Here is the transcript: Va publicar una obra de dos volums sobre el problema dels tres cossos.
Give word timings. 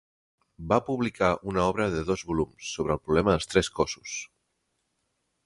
Va 0.71 0.77
publicar 0.85 1.29
una 1.51 1.65
obra 1.73 1.87
de 1.97 2.01
dos 2.07 2.23
volums 2.31 2.71
sobre 2.79 2.97
el 2.97 3.03
problema 3.05 3.37
dels 3.37 3.49
tres 3.53 3.71
cossos. 3.83 4.17